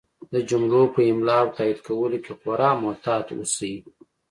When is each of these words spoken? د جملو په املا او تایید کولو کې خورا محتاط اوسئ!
د 0.33 0.35
جملو 0.49 0.81
په 0.93 0.99
املا 1.11 1.37
او 1.43 1.49
تایید 1.57 1.79
کولو 1.87 2.17
کې 2.25 2.33
خورا 2.39 2.71
محتاط 2.83 3.25
اوسئ! 3.35 3.75